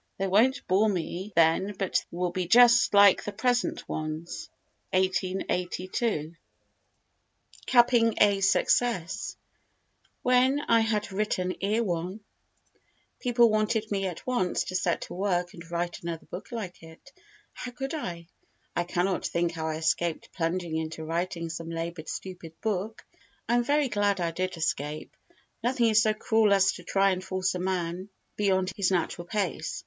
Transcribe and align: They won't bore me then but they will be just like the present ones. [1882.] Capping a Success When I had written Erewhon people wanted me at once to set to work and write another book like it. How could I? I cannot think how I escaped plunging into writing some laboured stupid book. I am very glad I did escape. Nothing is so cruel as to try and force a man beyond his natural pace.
They 0.17 0.25
won't 0.25 0.65
bore 0.67 0.89
me 0.89 1.31
then 1.35 1.75
but 1.77 2.03
they 2.09 2.17
will 2.17 2.31
be 2.31 2.47
just 2.47 2.91
like 2.95 3.23
the 3.23 3.31
present 3.31 3.87
ones. 3.87 4.49
[1882.] 4.93 6.33
Capping 7.67 8.15
a 8.19 8.41
Success 8.41 9.37
When 10.23 10.59
I 10.61 10.79
had 10.79 11.11
written 11.11 11.53
Erewhon 11.61 12.21
people 13.19 13.51
wanted 13.51 13.91
me 13.91 14.07
at 14.07 14.25
once 14.25 14.63
to 14.63 14.75
set 14.75 15.01
to 15.01 15.13
work 15.13 15.53
and 15.53 15.69
write 15.69 16.01
another 16.01 16.25
book 16.25 16.51
like 16.51 16.81
it. 16.81 17.11
How 17.53 17.69
could 17.71 17.93
I? 17.93 18.25
I 18.75 18.85
cannot 18.85 19.23
think 19.27 19.51
how 19.51 19.67
I 19.67 19.75
escaped 19.75 20.33
plunging 20.33 20.77
into 20.77 21.05
writing 21.05 21.47
some 21.47 21.69
laboured 21.69 22.09
stupid 22.09 22.59
book. 22.59 23.05
I 23.47 23.53
am 23.53 23.63
very 23.63 23.87
glad 23.87 24.19
I 24.19 24.31
did 24.31 24.57
escape. 24.57 25.15
Nothing 25.63 25.89
is 25.89 26.01
so 26.01 26.15
cruel 26.15 26.53
as 26.53 26.71
to 26.71 26.83
try 26.83 27.11
and 27.11 27.23
force 27.23 27.53
a 27.53 27.59
man 27.59 28.09
beyond 28.35 28.71
his 28.75 28.89
natural 28.89 29.27
pace. 29.27 29.79